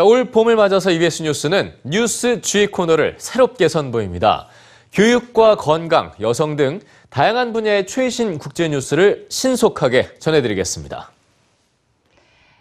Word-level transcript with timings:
자, 0.00 0.04
올 0.04 0.24
봄을 0.24 0.56
맞아서 0.56 0.90
EBS 0.90 1.24
뉴스는 1.24 1.74
뉴스 1.82 2.40
G 2.40 2.68
코너를 2.68 3.16
새롭게 3.18 3.68
선보입니다. 3.68 4.46
교육과 4.94 5.56
건강, 5.56 6.12
여성 6.22 6.56
등 6.56 6.80
다양한 7.10 7.52
분야의 7.52 7.86
최신 7.86 8.38
국제 8.38 8.66
뉴스를 8.70 9.26
신속하게 9.28 10.14
전해드리겠습니다. 10.18 11.10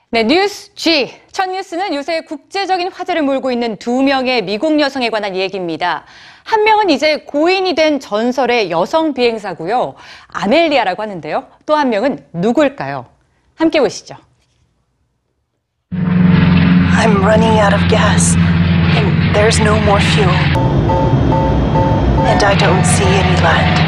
네, 0.10 0.24
뉴스 0.24 0.76
G. 0.76 1.14
첫 1.32 1.50
뉴스는 1.50 1.94
요새 1.96 2.20
국제적인 2.24 2.92
화제를 2.92 3.22
몰고 3.22 3.54
있는 3.54 3.78
두 3.78 4.04
명의 4.04 4.42
미국 4.42 4.78
여성에 4.78 5.10
관한 5.10 5.34
얘기입니다. 5.38 6.04
한 6.44 6.66
명은 6.66 6.90
이제 6.90 7.20
고인이 7.20 7.74
된 7.74 8.02
전설의 8.02 8.70
여성 8.70 9.14
비행사고요. 9.14 9.96
아멜리아라고 10.28 11.02
하는데요. 11.02 11.48
또 11.66 11.78
한 11.78 11.90
명은 11.90 12.26
누굴까요? 12.34 13.06
함께 13.56 13.80
보시죠. 13.80 14.18
I'm 17.00 17.24
running 17.24 17.60
out 17.60 17.74
of 17.74 17.80
gas, 17.88 18.36
and 18.36 19.34
there's 19.34 19.58
no 19.62 19.80
more 19.80 20.02
fuel. 20.02 20.36
And 22.28 22.44
I 22.44 22.54
don't 22.58 22.84
see 22.86 23.06
any 23.06 23.42
land. 23.42 23.80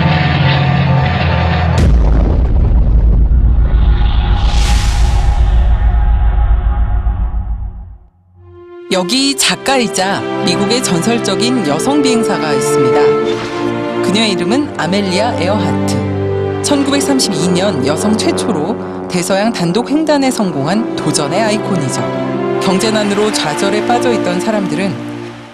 여기 8.93 9.35
작가이자 9.35 10.21
미국의 10.45 10.81
전설적인 10.81 11.67
여성 11.67 12.01
비행사가 12.01 12.53
있습니다. 12.53 14.03
그녀의 14.03 14.31
이름은 14.31 14.79
아멜리아 14.79 15.33
에어하트. 15.33 16.61
1932년 16.63 17.85
여성 17.85 18.17
최초로 18.17 19.09
대서양 19.09 19.51
단독 19.51 19.89
횡단에 19.89 20.31
성공한 20.31 20.95
도전의 20.95 21.41
아이콘이죠. 21.41 22.30
경제난으로 22.63 23.31
좌절에 23.31 23.85
빠져 23.87 24.11
있던 24.13 24.39
사람들은 24.39 25.11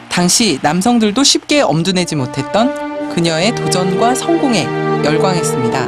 당시 0.10 0.60
남성들도 0.62 1.24
쉽게 1.24 1.62
엄두내지 1.62 2.16
못했던 2.16 3.10
그녀의 3.14 3.56
도전과 3.56 4.16
성공에 4.16 4.66
열광했습니다. 5.04 5.88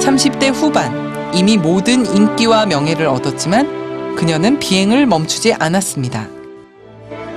30대 0.00 0.52
후반 0.52 1.32
이미 1.34 1.56
모든 1.56 2.06
인기와 2.06 2.66
명예를 2.66 3.06
얻었지만 3.06 4.16
그녀는 4.16 4.58
비행을 4.58 5.06
멈추지 5.06 5.54
않았습니다. 5.54 6.26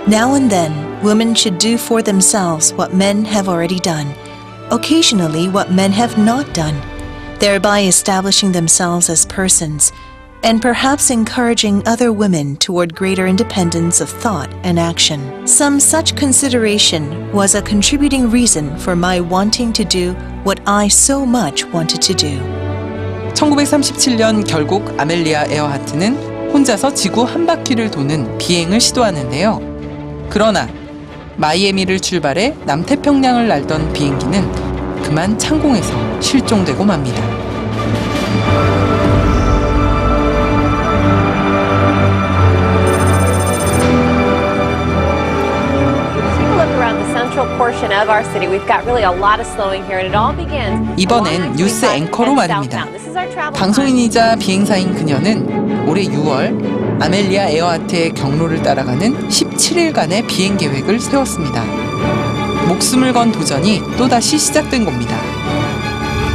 Now 0.08 0.33
and 0.33 0.50
then, 0.50 0.73
women 1.03 1.36
should 1.36 1.59
do 1.59 1.75
for 1.75 2.02
themselves 2.02 2.73
what 2.73 2.95
men 2.95 3.25
have 3.25 3.48
already 3.48 3.80
done, 3.80 4.16
occasionally, 4.72 5.48
what 5.48 5.72
men 5.72 5.92
have 5.94 6.20
not 6.20 6.52
done, 6.53 6.75
thereby 7.39 7.86
establishing 7.86 8.52
themselves 8.52 9.11
as 9.11 9.27
persons, 9.27 9.94
and 10.42 10.62
perhaps 10.62 11.11
encouraging 11.11 11.83
other 11.86 12.12
women 12.12 12.56
toward 12.56 12.94
greater 12.94 13.27
independence 13.27 14.00
of 14.00 14.08
thought 14.08 14.52
and 14.62 14.78
action. 14.78 15.47
Some 15.47 15.80
such 15.80 16.14
consideration 16.14 17.33
was 17.33 17.55
a 17.55 17.62
contributing 17.62 18.30
reason 18.30 18.77
for 18.78 18.94
my 18.94 19.20
wanting 19.20 19.72
to 19.72 19.84
do 19.84 20.12
what 20.44 20.61
I 20.66 20.89
so 20.89 21.27
much 21.27 21.64
wanted 21.72 22.00
to 22.02 22.14
do. 22.14 22.39
1937년 23.34 24.47
결국 24.47 24.94
아멜리아 24.98 25.47
에어하트는 25.50 26.52
혼자서 26.52 26.94
지구 26.94 27.25
한 27.25 27.44
바퀴를 27.44 27.91
도는 27.91 28.39
비행을 28.39 28.80
시도하는데요. 28.80 30.28
그러나 30.30 30.69
마이애미를 31.36 32.00
출발해 32.00 32.55
남태평양을 32.64 33.48
날던 33.48 33.92
비행기는 33.92 35.02
그만 35.02 35.39
창공에서 35.39 36.20
실종되고 36.20 36.84
맙니다. 36.84 39.00
이번엔 50.98 51.55
뉴스 51.55 51.86
앵커로 51.86 52.33
말입니다. 52.33 52.87
방송인이자 53.53 54.37
비행사인 54.37 54.95
그녀는 54.95 55.87
올해 55.87 56.03
6월 56.03 57.02
아멜리아 57.02 57.49
에어하트의 57.49 58.14
경로를 58.14 58.61
따라가는 58.64 59.30
17일간의 59.30 60.26
비행 60.27 60.58
계획을 60.58 60.99
세웠습니다. 60.99 61.64
목숨을 62.67 63.14
건 63.14 63.31
도전이 63.31 63.81
또다시 63.98 64.37
시작된 64.37 64.86
겁니다. 64.86 65.17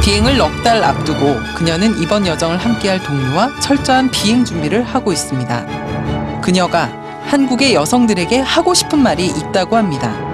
비행을 0.03 0.37
넉 0.37 0.63
달 0.63 0.83
앞두고 0.83 1.35
그녀는 1.55 1.97
이번 2.01 2.25
여정을 2.25 2.57
함께할 2.57 3.03
동료와 3.03 3.59
철저한 3.59 4.09
비행 4.11 4.45
준비를 4.45 4.83
하고 4.83 5.11
있습니다. 5.11 6.41
그녀가 6.41 6.89
한국의 7.25 7.73
여성들에게 7.73 8.39
하고 8.39 8.73
싶은 8.73 8.99
말이 9.03 9.25
있다고 9.25 9.75
합니다. 9.75 10.26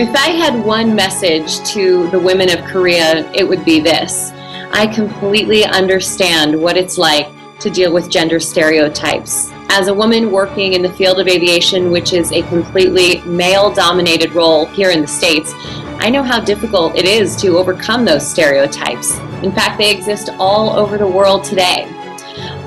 If 0.00 0.16
I 0.16 0.30
had 0.30 0.64
one 0.64 0.94
message 0.94 1.60
to 1.72 2.08
the 2.08 2.18
women 2.18 2.48
of 2.48 2.64
Korea, 2.64 3.30
it 3.32 3.46
would 3.46 3.66
be 3.66 3.80
this. 3.80 4.30
I 4.72 4.86
completely 4.86 5.62
understand 5.66 6.58
what 6.58 6.78
it's 6.78 6.96
like 6.96 7.28
to 7.58 7.68
deal 7.68 7.92
with 7.92 8.08
gender 8.08 8.40
stereotypes. 8.40 9.50
As 9.68 9.88
a 9.88 9.94
woman 9.94 10.32
working 10.32 10.72
in 10.72 10.80
the 10.80 10.90
field 10.94 11.20
of 11.20 11.28
aviation, 11.28 11.90
which 11.90 12.14
is 12.14 12.32
a 12.32 12.40
completely 12.44 13.20
male 13.26 13.70
dominated 13.74 14.32
role 14.32 14.64
here 14.64 14.90
in 14.90 15.02
the 15.02 15.06
States, 15.06 15.52
I 15.98 16.08
know 16.08 16.22
how 16.22 16.40
difficult 16.40 16.96
it 16.96 17.04
is 17.04 17.36
to 17.42 17.58
overcome 17.58 18.06
those 18.06 18.26
stereotypes. 18.26 19.18
In 19.42 19.52
fact, 19.52 19.76
they 19.76 19.90
exist 19.90 20.30
all 20.38 20.70
over 20.78 20.96
the 20.96 21.06
world 21.06 21.44
today. 21.44 21.86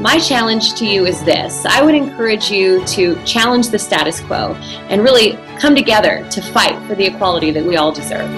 My 0.00 0.18
challenge 0.18 0.74
to 0.74 0.86
you 0.86 1.06
is 1.06 1.22
this 1.24 1.66
I 1.66 1.82
would 1.82 1.94
encourage 1.94 2.50
you 2.50 2.84
to 2.96 3.16
challenge 3.24 3.70
the 3.70 3.78
status 3.78 4.20
quo 4.20 4.54
and 4.88 5.02
really 5.02 5.38
come 5.58 5.74
together 5.74 6.24
to 6.30 6.40
fight 6.40 6.78
for 6.86 6.94
the 6.94 7.06
equality 7.06 7.50
that 7.52 7.64
we 7.64 7.76
all 7.76 7.92
deserve. 7.92 8.28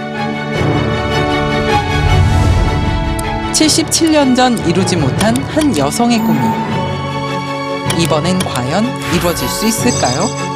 77년 3.52 4.34
전 4.34 4.56
이루지 4.66 4.96
못한 4.96 5.36
한 5.36 5.76
여성의 5.76 6.18
꿈이 6.20 6.40
이번엔 8.02 8.38
과연 8.38 8.84
이루어질 9.14 9.46
수 9.48 9.66
있을까요? 9.66 10.53